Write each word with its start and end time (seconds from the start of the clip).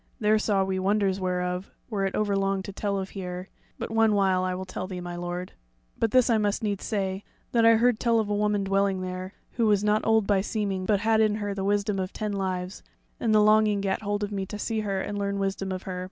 There 0.19 0.39
saw 0.39 0.63
we 0.63 0.79
wonders 0.79 1.19
whereof 1.19 1.69
were 1.87 2.07
it 2.07 2.15
overlong 2.15 2.63
to 2.63 2.73
tell 2.73 2.97
of 2.97 3.11
here; 3.11 3.49
but 3.77 3.91
one 3.91 4.15
while 4.15 4.43
I 4.43 4.55
will 4.55 4.65
tell 4.65 4.87
thee, 4.87 4.99
my 4.99 5.15
lord. 5.15 5.51
But 5.95 6.09
this 6.09 6.27
I 6.27 6.39
must 6.39 6.63
needs 6.63 6.83
say, 6.85 7.23
that 7.51 7.67
I 7.67 7.75
heard 7.75 7.99
tell 7.99 8.19
of 8.19 8.27
a 8.27 8.33
woman 8.33 8.63
dwelling 8.63 9.01
there, 9.01 9.35
who 9.51 9.67
was 9.67 9.83
not 9.83 10.03
old 10.03 10.25
by 10.25 10.41
seeming, 10.41 10.87
but 10.87 11.01
had 11.01 11.21
in 11.21 11.35
her 11.35 11.53
the 11.53 11.63
wisdom 11.63 11.99
of 11.99 12.13
ten 12.13 12.33
lives, 12.33 12.81
and 13.19 13.31
the 13.31 13.41
longing 13.43 13.79
gat 13.79 14.01
hold 14.01 14.23
of 14.23 14.31
me 14.31 14.43
to 14.47 14.57
see 14.57 14.79
her 14.79 14.99
and 15.01 15.19
learn 15.19 15.37
wisdom 15.37 15.71
of 15.71 15.83
her. 15.83 15.99